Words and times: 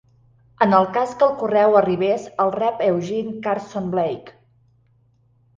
En 0.65 0.71
el 0.77 0.87
cas 0.95 1.11
que 1.19 1.27
el 1.31 1.35
correu 1.41 1.77
arribés 1.81 2.25
al 2.45 2.53
Revd 2.57 2.83
Eugene 2.87 3.37
Carson 3.47 3.93
Blake. 3.97 4.39